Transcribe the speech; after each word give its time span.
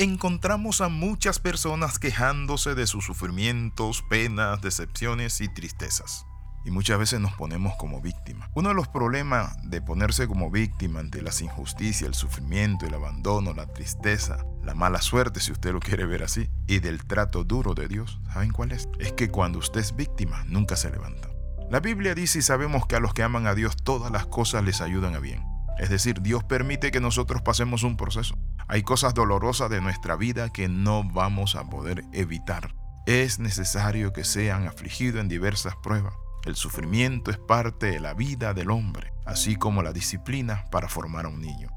encontramos 0.00 0.80
a 0.80 0.88
muchas 0.88 1.38
personas 1.40 1.98
quejándose 1.98 2.74
de 2.74 2.86
sus 2.86 3.04
sufrimientos, 3.04 4.02
penas, 4.08 4.62
decepciones 4.62 5.42
y 5.42 5.48
tristezas. 5.48 6.24
Y 6.64 6.70
muchas 6.70 6.98
veces 6.98 7.20
nos 7.20 7.34
ponemos 7.34 7.74
como 7.76 8.00
víctimas. 8.00 8.48
Uno 8.54 8.70
de 8.70 8.74
los 8.74 8.88
problemas 8.88 9.54
de 9.62 9.82
ponerse 9.82 10.26
como 10.26 10.50
víctima 10.50 11.00
ante 11.00 11.20
las 11.20 11.42
injusticias, 11.42 12.08
el 12.08 12.14
sufrimiento, 12.14 12.86
el 12.86 12.94
abandono, 12.94 13.52
la 13.52 13.66
tristeza, 13.66 14.38
la 14.62 14.74
mala 14.74 15.02
suerte, 15.02 15.38
si 15.38 15.52
usted 15.52 15.72
lo 15.72 15.80
quiere 15.80 16.06
ver 16.06 16.22
así, 16.22 16.48
y 16.66 16.78
del 16.78 17.04
trato 17.04 17.44
duro 17.44 17.74
de 17.74 17.86
Dios, 17.86 18.20
¿saben 18.32 18.52
cuál 18.52 18.72
es? 18.72 18.88
Es 19.00 19.12
que 19.12 19.30
cuando 19.30 19.58
usted 19.58 19.80
es 19.80 19.94
víctima, 19.96 20.44
nunca 20.46 20.76
se 20.76 20.90
levanta. 20.90 21.28
La 21.70 21.80
Biblia 21.80 22.14
dice 22.14 22.38
y 22.38 22.42
sabemos 22.42 22.86
que 22.86 22.96
a 22.96 23.00
los 23.00 23.12
que 23.12 23.22
aman 23.22 23.46
a 23.46 23.54
Dios 23.54 23.76
todas 23.76 24.10
las 24.10 24.24
cosas 24.26 24.64
les 24.64 24.80
ayudan 24.80 25.14
a 25.14 25.18
bien. 25.18 25.44
Es 25.78 25.90
decir, 25.90 26.20
Dios 26.20 26.42
permite 26.44 26.90
que 26.90 27.00
nosotros 27.00 27.42
pasemos 27.42 27.82
un 27.82 27.96
proceso. 27.96 28.38
Hay 28.68 28.82
cosas 28.82 29.14
dolorosas 29.14 29.70
de 29.70 29.80
nuestra 29.80 30.16
vida 30.16 30.50
que 30.50 30.68
no 30.68 31.04
vamos 31.04 31.56
a 31.56 31.68
poder 31.68 32.04
evitar. 32.12 32.74
Es 33.06 33.38
necesario 33.38 34.12
que 34.12 34.24
sean 34.24 34.66
afligidos 34.66 35.20
en 35.20 35.28
diversas 35.28 35.74
pruebas. 35.76 36.14
El 36.44 36.56
sufrimiento 36.56 37.30
es 37.30 37.38
parte 37.38 37.86
de 37.86 38.00
la 38.00 38.14
vida 38.14 38.54
del 38.54 38.70
hombre, 38.70 39.12
así 39.26 39.56
como 39.56 39.82
la 39.82 39.92
disciplina 39.92 40.64
para 40.70 40.88
formar 40.88 41.26
a 41.26 41.28
un 41.28 41.40
niño. 41.40 41.70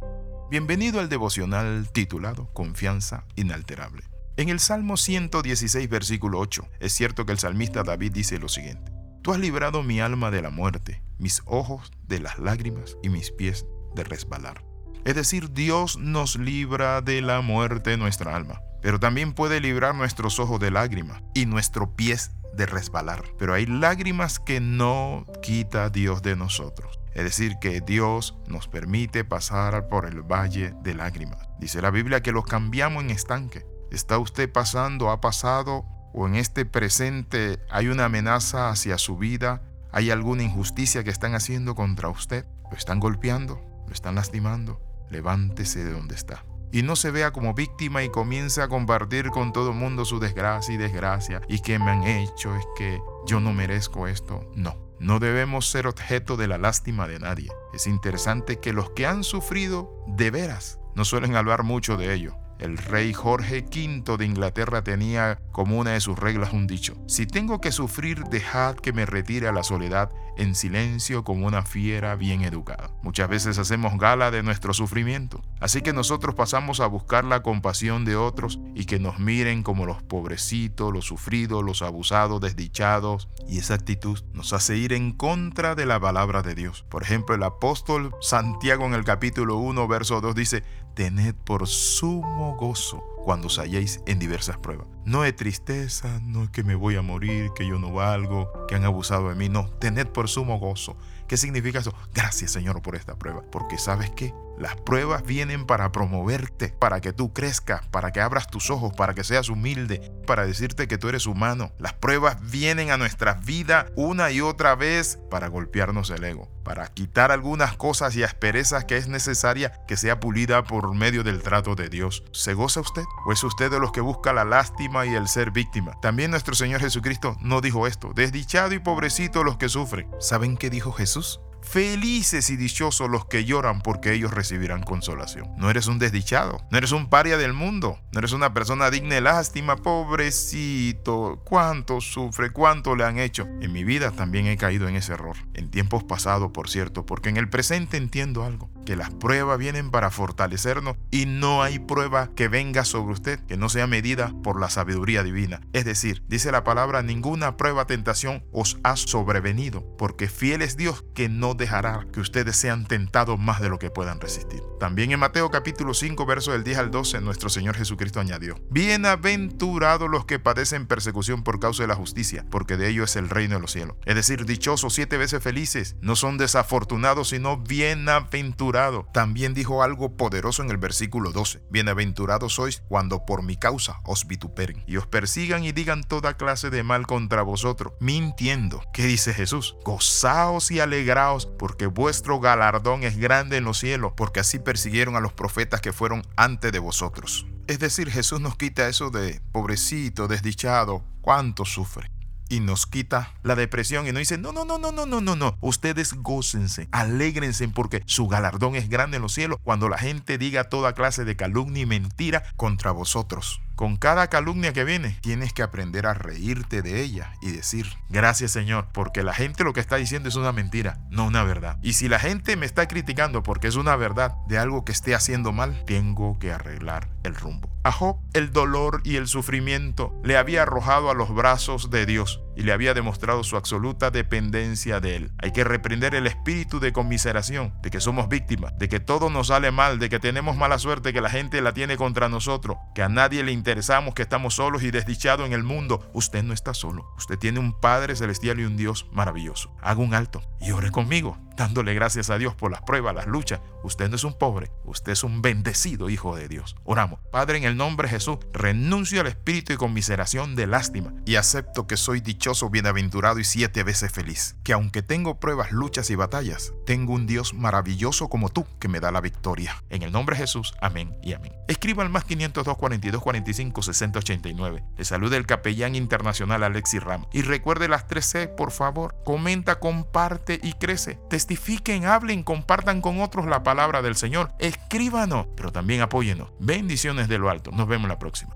Bienvenido 0.49 0.99
al 0.99 1.09
devocional 1.09 1.89
titulado 1.91 2.53
Confianza 2.53 3.25
Inalterable. 3.35 4.03
En 4.37 4.49
el 4.49 4.59
Salmo 4.59 4.97
116, 4.97 5.89
versículo 5.89 6.39
8, 6.39 6.67
es 6.79 6.93
cierto 6.93 7.25
que 7.25 7.31
el 7.33 7.39
salmista 7.39 7.83
David 7.83 8.13
dice 8.13 8.39
lo 8.39 8.49
siguiente. 8.49 8.91
Tú 9.21 9.31
has 9.31 9.39
librado 9.39 9.83
mi 9.83 9.99
alma 9.99 10.31
de 10.31 10.41
la 10.41 10.49
muerte, 10.49 11.03
mis 11.17 11.41
ojos 11.45 11.91
de 12.07 12.19
las 12.19 12.39
lágrimas 12.39 12.97
y 13.03 13.09
mis 13.09 13.31
pies 13.31 13.65
de 13.95 14.03
resbalar. 14.03 14.63
Es 15.05 15.15
decir, 15.15 15.51
Dios 15.51 15.97
nos 15.97 16.37
libra 16.37 17.01
de 17.01 17.21
la 17.21 17.41
muerte 17.41 17.97
nuestra 17.97 18.35
alma, 18.35 18.61
pero 18.81 18.99
también 18.99 19.33
puede 19.33 19.59
librar 19.59 19.95
nuestros 19.95 20.39
ojos 20.39 20.61
de 20.61 20.71
lágrimas 20.71 21.21
y 21.33 21.45
nuestros 21.45 21.89
pies 21.89 22.31
de 22.53 22.65
resbalar. 22.65 23.23
Pero 23.37 23.53
hay 23.53 23.65
lágrimas 23.65 24.39
que 24.39 24.61
no 24.61 25.25
quita 25.41 25.89
Dios 25.89 26.21
de 26.21 26.37
nosotros. 26.37 26.99
Es 27.13 27.23
decir, 27.23 27.57
que 27.59 27.81
Dios 27.81 28.37
nos 28.47 28.67
permite 28.67 29.25
pasar 29.25 29.89
por 29.89 30.05
el 30.05 30.21
valle 30.21 30.73
de 30.83 30.95
lágrimas. 30.95 31.49
Dice 31.59 31.81
la 31.81 31.91
Biblia 31.91 32.21
que 32.21 32.31
los 32.31 32.45
cambiamos 32.45 33.03
en 33.03 33.09
estanque. 33.09 33.65
¿Está 33.91 34.17
usted 34.17 34.51
pasando, 34.51 35.11
ha 35.11 35.19
pasado 35.19 35.85
o 36.13 36.27
en 36.27 36.35
este 36.35 36.65
presente 36.65 37.59
hay 37.69 37.89
una 37.89 38.05
amenaza 38.05 38.69
hacia 38.69 38.97
su 38.97 39.17
vida? 39.17 39.63
¿Hay 39.91 40.11
alguna 40.11 40.43
injusticia 40.43 41.03
que 41.03 41.11
están 41.11 41.35
haciendo 41.35 41.75
contra 41.75 42.07
usted? 42.07 42.45
¿Lo 42.71 42.77
están 42.77 42.99
golpeando? 42.99 43.73
lo 43.87 43.93
están 43.93 44.15
lastimando, 44.15 44.81
levántese 45.13 45.85
de 45.85 45.93
donde 45.93 46.15
está. 46.15 46.45
Y 46.71 46.81
no 46.81 46.95
se 46.95 47.11
vea 47.11 47.31
como 47.31 47.53
víctima 47.53 48.03
y 48.03 48.09
comience 48.09 48.61
a 48.61 48.67
compartir 48.67 49.29
con 49.29 49.53
todo 49.53 49.69
el 49.69 49.77
mundo 49.77 50.05
su 50.05 50.19
desgracia 50.19 50.73
y 50.73 50.77
desgracia 50.77 51.41
y 51.47 51.59
que 51.59 51.77
me 51.77 51.91
han 51.91 52.03
hecho, 52.03 52.55
es 52.55 52.65
que 52.75 52.99
yo 53.27 53.39
no 53.39 53.53
merezco 53.53 54.07
esto. 54.07 54.51
No, 54.55 54.75
no 54.99 55.19
debemos 55.19 55.69
ser 55.69 55.85
objeto 55.85 56.35
de 56.35 56.47
la 56.47 56.57
lástima 56.57 57.07
de 57.07 57.19
nadie. 57.19 57.51
Es 57.73 57.85
interesante 57.85 58.59
que 58.59 58.73
los 58.73 58.89
que 58.89 59.05
han 59.05 59.23
sufrido 59.23 60.03
de 60.07 60.31
veras 60.31 60.79
no 60.95 61.05
suelen 61.05 61.35
hablar 61.35 61.63
mucho 61.63 61.95
de 61.95 62.11
ello. 62.11 62.35
El 62.59 62.77
rey 62.77 63.13
Jorge 63.13 63.65
V 63.67 64.17
de 64.17 64.25
Inglaterra 64.25 64.83
tenía 64.83 65.39
como 65.51 65.77
una 65.77 65.91
de 65.91 65.99
sus 65.99 66.17
reglas 66.17 66.53
un 66.53 66.65
dicho, 66.65 66.95
si 67.07 67.25
tengo 67.27 67.59
que 67.59 67.71
sufrir, 67.71 68.23
dejad 68.25 68.75
que 68.75 68.93
me 68.93 69.05
retire 69.05 69.47
a 69.47 69.51
la 69.51 69.63
soledad 69.63 70.11
en 70.37 70.55
silencio 70.55 71.23
como 71.23 71.47
una 71.47 71.63
fiera 71.63 72.15
bien 72.15 72.41
educada. 72.41 72.89
Muchas 73.01 73.29
veces 73.29 73.57
hacemos 73.57 73.97
gala 73.97 74.31
de 74.31 74.43
nuestro 74.43 74.73
sufrimiento, 74.73 75.43
así 75.59 75.81
que 75.81 75.93
nosotros 75.93 76.35
pasamos 76.35 76.79
a 76.79 76.87
buscar 76.87 77.25
la 77.25 77.41
compasión 77.41 78.05
de 78.05 78.15
otros 78.15 78.59
y 78.75 78.85
que 78.85 78.99
nos 78.99 79.19
miren 79.19 79.63
como 79.63 79.85
los 79.85 80.01
pobrecitos, 80.03 80.93
los 80.93 81.05
sufridos, 81.05 81.63
los 81.63 81.81
abusados, 81.81 82.41
desdichados, 82.41 83.29
y 83.47 83.59
esa 83.59 83.75
actitud 83.75 84.19
nos 84.33 84.53
hace 84.53 84.77
ir 84.77 84.93
en 84.93 85.11
contra 85.11 85.75
de 85.75 85.85
la 85.85 85.99
palabra 85.99 86.41
de 86.41 86.55
Dios. 86.55 86.85
Por 86.89 87.03
ejemplo, 87.03 87.35
el 87.35 87.43
apóstol 87.43 88.15
Santiago 88.21 88.85
en 88.85 88.93
el 88.93 89.03
capítulo 89.03 89.57
1, 89.57 89.87
verso 89.87 90.21
2 90.21 90.35
dice, 90.35 90.63
tened 90.95 91.35
por 91.35 91.67
sumo 91.67 92.55
gozo 92.57 93.12
cuando 93.23 93.47
os 93.47 93.57
halléis 93.59 94.01
en 94.05 94.19
diversas 94.19 94.57
pruebas. 94.57 94.87
No 95.05 95.25
es 95.25 95.35
tristeza, 95.35 96.19
no 96.23 96.43
es 96.43 96.49
que 96.49 96.63
me 96.63 96.75
voy 96.75 96.95
a 96.95 97.01
morir, 97.01 97.51
que 97.55 97.67
yo 97.67 97.79
no 97.79 97.91
valgo, 97.91 98.51
que 98.67 98.75
han 98.75 98.85
abusado 98.85 99.29
de 99.29 99.35
mí, 99.35 99.49
no, 99.49 99.69
tened 99.79 100.07
por 100.07 100.29
sumo 100.29 100.59
gozo. 100.59 100.95
¿Qué 101.27 101.37
significa 101.37 101.79
eso? 101.79 101.93
Gracias 102.13 102.51
Señor 102.51 102.81
por 102.81 102.95
esta 102.95 103.15
prueba, 103.15 103.43
porque 103.51 103.77
sabes 103.77 104.11
qué, 104.11 104.33
las 104.57 104.75
pruebas 104.75 105.23
vienen 105.23 105.65
para 105.65 105.91
promoverte, 105.91 106.69
para 106.79 107.01
que 107.01 107.13
tú 107.13 107.33
crezcas, 107.33 107.87
para 107.87 108.11
que 108.11 108.21
abras 108.21 108.47
tus 108.47 108.69
ojos, 108.69 108.93
para 108.93 109.13
que 109.13 109.23
seas 109.23 109.49
humilde, 109.49 110.11
para 110.27 110.45
decirte 110.45 110.87
que 110.87 110.97
tú 110.97 111.09
eres 111.09 111.25
humano. 111.25 111.71
Las 111.79 111.93
pruebas 111.93 112.37
vienen 112.51 112.91
a 112.91 112.97
nuestra 112.97 113.33
vida 113.33 113.87
una 113.95 114.31
y 114.31 114.41
otra 114.41 114.75
vez 114.75 115.19
para 115.29 115.47
golpearnos 115.47 116.09
el 116.11 116.23
ego, 116.23 116.49
para 116.63 116.87
quitar 116.87 117.31
algunas 117.31 117.75
cosas 117.75 118.15
y 118.15 118.23
asperezas 118.23 118.85
que 118.85 118.97
es 118.97 119.07
necesaria 119.07 119.71
que 119.87 119.97
sea 119.97 120.19
pulida 120.19 120.63
por 120.63 120.93
medio 120.93 121.23
del 121.23 121.41
trato 121.41 121.75
de 121.75 121.89
Dios. 121.89 122.23
¿Se 122.31 122.53
goza 122.53 122.81
usted? 122.81 123.03
¿O 123.25 123.31
es 123.31 123.43
usted 123.43 123.71
de 123.71 123.79
los 123.79 123.91
que 123.91 124.01
busca 124.01 124.33
la 124.33 124.45
lástima 124.45 125.05
y 125.05 125.15
el 125.15 125.27
ser 125.27 125.51
víctima? 125.51 125.99
También 126.01 126.31
nuestro 126.31 126.55
Señor 126.55 126.81
Jesucristo 126.81 127.35
no 127.41 127.61
dijo 127.61 127.87
esto. 127.87 128.11
Desdichado 128.13 128.73
y 128.73 128.79
pobrecito 128.79 129.43
los 129.43 129.57
que 129.57 129.69
sufren. 129.69 130.09
¿Saben 130.19 130.57
qué 130.57 130.69
dijo 130.69 130.91
Jesús? 130.91 131.39
Felices 131.63 132.49
y 132.49 132.57
dichosos 132.57 133.09
los 133.09 133.25
que 133.25 133.45
lloran 133.45 133.81
porque 133.81 134.13
ellos 134.13 134.31
recibirán 134.31 134.83
consolación. 134.83 135.49
No 135.57 135.69
eres 135.69 135.87
un 135.87 135.97
desdichado, 135.97 136.61
no 136.69 136.77
eres 136.77 136.91
un 136.91 137.09
paria 137.09 137.37
del 137.37 137.53
mundo, 137.53 137.99
no 138.11 138.19
eres 138.19 138.33
una 138.33 138.53
persona 138.53 138.91
digna 138.91 139.15
de 139.15 139.21
lástima, 139.21 139.77
pobrecito, 139.77 141.41
cuánto 141.45 142.01
sufre, 142.01 142.51
cuánto 142.51 142.95
le 142.95 143.05
han 143.05 143.17
hecho. 143.17 143.47
En 143.61 143.71
mi 143.71 143.83
vida 143.83 144.11
también 144.11 144.47
he 144.47 144.57
caído 144.57 144.87
en 144.87 144.95
ese 144.95 145.13
error, 145.13 145.37
en 145.53 145.71
tiempos 145.71 146.03
pasados, 146.03 146.51
por 146.51 146.69
cierto, 146.69 147.05
porque 147.05 147.29
en 147.29 147.37
el 147.37 147.49
presente 147.49 147.97
entiendo 147.97 148.43
algo, 148.43 148.69
que 148.85 148.95
las 148.95 149.11
pruebas 149.11 149.57
vienen 149.57 149.91
para 149.91 150.11
fortalecernos 150.11 150.97
y 151.11 151.25
no 151.25 151.63
hay 151.63 151.79
prueba 151.79 152.31
que 152.35 152.47
venga 152.47 152.85
sobre 152.85 153.13
usted 153.13 153.39
que 153.41 153.57
no 153.57 153.69
sea 153.69 153.87
medida 153.87 154.33
por 154.43 154.59
la 154.59 154.69
sabiduría 154.69 155.23
divina. 155.23 155.61
Es 155.73 155.85
decir, 155.85 156.23
dice 156.27 156.51
la 156.51 156.63
palabra, 156.63 157.01
ninguna 157.03 157.57
prueba 157.57 157.85
tentación 157.85 158.43
os 158.51 158.77
ha 158.83 158.95
sobrevenido, 158.95 159.85
porque 159.97 160.27
fiel 160.27 160.61
es 160.61 160.77
Dios 160.77 161.03
que 161.13 161.29
no 161.29 161.53
dejará 161.53 162.05
que 162.11 162.19
ustedes 162.19 162.55
sean 162.55 162.85
tentados 162.85 163.39
más 163.39 163.61
de 163.61 163.69
lo 163.69 163.79
que 163.79 163.89
puedan 163.89 164.19
resistir. 164.19 164.61
También 164.79 165.11
en 165.11 165.19
Mateo 165.19 165.49
capítulo 165.51 165.93
5, 165.93 166.25
verso 166.25 166.51
del 166.51 166.63
10 166.63 166.77
al 166.77 166.91
12, 166.91 167.21
nuestro 167.21 167.49
Señor 167.49 167.75
Jesucristo 167.75 168.19
añadió, 168.19 168.55
Bienaventurados 168.69 170.09
los 170.09 170.25
que 170.25 170.39
padecen 170.39 170.87
persecución 170.87 171.43
por 171.43 171.59
causa 171.59 171.83
de 171.83 171.87
la 171.87 171.95
justicia, 171.95 172.45
porque 172.49 172.77
de 172.77 172.89
ello 172.89 173.03
es 173.03 173.15
el 173.15 173.29
reino 173.29 173.55
de 173.55 173.61
los 173.61 173.71
cielos. 173.71 173.95
Es 174.05 174.15
decir, 174.15 174.45
dichosos, 174.45 174.93
siete 174.93 175.17
veces 175.17 175.41
felices, 175.41 175.95
no 176.01 176.15
son 176.15 176.37
desafortunados, 176.37 177.29
sino 177.29 177.57
bienaventurados. 177.57 178.72
También 179.13 179.53
dijo 179.53 179.83
algo 179.83 180.17
poderoso 180.17 180.63
en 180.63 180.71
el 180.71 180.77
versículo 180.77 181.31
12, 181.31 181.61
Bienaventurados 181.69 182.55
sois 182.55 182.81
cuando 182.87 183.23
por 183.23 183.43
mi 183.43 183.55
causa 183.55 183.99
os 184.03 184.25
vituperen 184.25 184.83
y 184.87 184.97
os 184.97 185.05
persigan 185.05 185.63
y 185.63 185.73
digan 185.73 186.03
toda 186.03 186.37
clase 186.37 186.71
de 186.71 186.81
mal 186.81 187.05
contra 187.05 187.43
vosotros, 187.43 187.93
mintiendo. 187.99 188.81
¿Qué 188.91 189.05
dice 189.05 189.31
Jesús? 189.31 189.75
Gozaos 189.85 190.71
y 190.71 190.79
alegraos 190.79 191.45
porque 191.45 191.85
vuestro 191.85 192.39
galardón 192.39 193.03
es 193.03 193.17
grande 193.17 193.57
en 193.57 193.65
los 193.65 193.77
cielos, 193.77 194.13
porque 194.17 194.39
así 194.39 194.57
persiguieron 194.57 195.15
a 195.15 195.19
los 195.19 195.33
profetas 195.33 195.79
que 195.79 195.93
fueron 195.93 196.23
antes 196.35 196.71
de 196.71 196.79
vosotros. 196.79 197.45
Es 197.67 197.77
decir, 197.77 198.09
Jesús 198.09 198.41
nos 198.41 198.57
quita 198.57 198.87
eso 198.87 199.11
de 199.11 199.39
pobrecito, 199.51 200.27
desdichado, 200.27 201.03
cuánto 201.21 201.63
sufre 201.63 202.12
y 202.53 202.59
nos 202.59 202.85
quita 202.85 203.31
la 203.41 203.55
depresión 203.55 204.05
y 204.05 204.11
nos 204.11 204.19
dice, 204.19 204.37
no, 204.37 204.51
no, 204.51 204.63
no, 204.63 204.77
no, 204.77 204.91
no, 204.91 205.07
no, 205.07 205.21
no, 205.21 205.35
no, 205.35 205.57
ustedes 205.59 206.13
gócense, 206.13 206.87
alégrense 206.91 207.67
porque 207.69 208.03
su 208.05 208.27
galardón 208.27 208.75
es 208.75 208.89
grande 208.89 209.17
en 209.17 209.23
los 209.23 209.33
cielos 209.33 209.57
cuando 209.63 209.89
la 209.89 209.97
gente 209.97 210.37
diga 210.37 210.65
toda 210.65 210.93
clase 210.93 211.25
de 211.25 211.35
calumnia 211.35 211.81
y 211.81 211.87
mentira 211.87 212.43
contra 212.55 212.91
vosotros. 212.91 213.59
Con 213.75 213.97
cada 213.97 214.27
calumnia 214.27 214.71
que 214.71 214.83
viene, 214.83 215.17
tienes 215.21 215.51
que 215.51 215.63
aprender 215.63 216.05
a 216.05 216.13
reírte 216.13 216.83
de 216.83 217.01
ella 217.01 217.33
y 217.41 217.49
decir, 217.49 217.87
gracias 218.07 218.51
Señor, 218.51 218.89
porque 218.93 219.23
la 219.23 219.33
gente 219.33 219.63
lo 219.63 219.73
que 219.73 219.79
está 219.79 219.95
diciendo 219.95 220.29
es 220.29 220.35
una 220.35 220.51
mentira, 220.51 220.99
no 221.09 221.25
una 221.25 221.43
verdad. 221.43 221.79
Y 221.81 221.93
si 221.93 222.07
la 222.07 222.19
gente 222.19 222.55
me 222.55 222.67
está 222.67 222.87
criticando 222.87 223.41
porque 223.41 223.67
es 223.67 223.75
una 223.75 223.95
verdad 223.95 224.35
de 224.47 224.59
algo 224.59 224.85
que 224.85 224.91
esté 224.91 225.15
haciendo 225.15 225.53
mal, 225.53 225.83
tengo 225.85 226.37
que 226.37 226.51
arreglar 226.51 227.09
el 227.23 227.33
rumbo. 227.33 227.67
A 227.83 227.91
Job 227.91 228.19
el 228.33 228.53
dolor 228.53 229.01
y 229.03 229.15
el 229.15 229.27
sufrimiento 229.27 230.13
le 230.23 230.37
había 230.37 230.61
arrojado 230.61 231.09
a 231.09 231.15
los 231.15 231.33
brazos 231.33 231.89
de 231.89 232.05
Dios 232.05 232.42
y 232.55 232.63
le 232.63 232.73
había 232.73 232.93
demostrado 232.93 233.43
su 233.43 233.57
absoluta 233.57 234.11
dependencia 234.11 234.99
de 234.99 235.15
él. 235.15 235.31
Hay 235.41 235.51
que 235.51 235.63
reprender 235.63 236.15
el 236.15 236.27
espíritu 236.27 236.79
de 236.79 236.93
conmiseración, 236.93 237.73
de 237.81 237.89
que 237.89 237.99
somos 237.99 238.29
víctimas, 238.29 238.77
de 238.77 238.89
que 238.89 238.99
todo 238.99 239.29
nos 239.29 239.47
sale 239.47 239.71
mal, 239.71 239.99
de 239.99 240.09
que 240.09 240.19
tenemos 240.19 240.57
mala 240.57 240.79
suerte, 240.79 241.13
que 241.13 241.21
la 241.21 241.29
gente 241.29 241.61
la 241.61 241.73
tiene 241.73 241.97
contra 241.97 242.29
nosotros, 242.29 242.77
que 242.95 243.03
a 243.03 243.09
nadie 243.09 243.43
le 243.43 243.51
interesamos, 243.51 244.13
que 244.13 244.21
estamos 244.21 244.55
solos 244.55 244.83
y 244.83 244.91
desdichados 244.91 245.45
en 245.45 245.53
el 245.53 245.63
mundo. 245.63 246.09
Usted 246.13 246.43
no 246.43 246.53
está 246.53 246.73
solo. 246.73 247.05
Usted 247.17 247.37
tiene 247.37 247.59
un 247.59 247.79
Padre 247.79 248.15
celestial 248.15 248.59
y 248.59 248.65
un 248.65 248.77
Dios 248.77 249.07
maravilloso. 249.11 249.75
Haga 249.81 250.01
un 250.01 250.13
alto 250.13 250.41
y 250.59 250.71
ore 250.71 250.91
conmigo 250.91 251.37
dándole 251.55 251.93
gracias 251.93 252.29
a 252.29 252.37
Dios 252.37 252.55
por 252.55 252.71
las 252.71 252.81
pruebas, 252.81 253.15
las 253.15 253.27
luchas. 253.27 253.61
Usted 253.83 254.09
no 254.09 254.15
es 254.15 254.23
un 254.23 254.37
pobre, 254.37 254.71
usted 254.85 255.11
es 255.11 255.23
un 255.23 255.41
bendecido 255.41 256.09
hijo 256.09 256.35
de 256.35 256.47
Dios. 256.47 256.75
Oramos. 256.83 257.19
Padre, 257.31 257.57
en 257.57 257.63
el 257.63 257.77
nombre 257.77 258.07
de 258.07 258.15
Jesús, 258.15 258.37
renuncio 258.53 259.21
al 259.21 259.27
espíritu 259.27 259.73
de 259.73 259.77
conmiseración 259.77 260.55
de 260.55 260.67
lástima 260.67 261.13
y 261.25 261.35
acepto 261.35 261.87
que 261.87 261.97
soy 261.97 262.21
dichoso, 262.21 262.42
bienaventurado 262.71 263.39
y 263.39 263.43
siete 263.43 263.83
veces 263.83 264.11
feliz. 264.11 264.55
Que 264.63 264.73
aunque 264.73 265.01
tengo 265.01 265.39
pruebas, 265.39 265.71
luchas 265.71 266.09
y 266.09 266.15
batallas, 266.15 266.73
tengo 266.85 267.13
un 267.13 267.25
Dios 267.25 267.53
maravilloso 267.53 268.29
como 268.29 268.49
tú 268.49 268.65
que 268.79 268.87
me 268.87 268.99
da 268.99 269.11
la 269.11 269.21
victoria. 269.21 269.83
En 269.89 270.03
el 270.03 270.11
nombre 270.11 270.35
de 270.35 270.41
Jesús, 270.41 270.73
amén 270.81 271.15
y 271.23 271.33
amén. 271.33 271.53
Escriba 271.67 272.03
al 272.03 272.09
más 272.09 272.25
502 272.25 272.77
42 272.77 273.21
45 273.21 273.81
60 273.81 274.19
89. 274.19 274.83
Le 274.97 275.05
saluda 275.05 275.37
el 275.37 275.45
capellán 275.45 275.95
internacional 275.95 276.63
Alexi 276.63 276.99
Ram. 276.99 277.25
Y 277.31 277.41
recuerde 277.41 277.87
las 277.87 278.07
3C, 278.07 278.55
por 278.55 278.71
favor. 278.71 279.15
Comenta, 279.25 279.79
comparte 279.79 280.59
y 280.61 280.73
crece 280.73 281.19
testifiquen, 281.29 282.05
hablen, 282.05 282.43
compartan 282.43 283.01
con 283.01 283.21
otros 283.21 283.45
la 283.45 283.63
palabra 283.63 284.01
del 284.01 284.15
Señor. 284.15 284.51
Escríbanos, 284.59 285.47
pero 285.55 285.71
también 285.71 286.01
apóyenos. 286.01 286.49
Bendiciones 286.59 287.27
de 287.27 287.37
lo 287.37 287.49
alto. 287.49 287.71
Nos 287.71 287.87
vemos 287.87 288.07
la 288.07 288.19
próxima. 288.19 288.55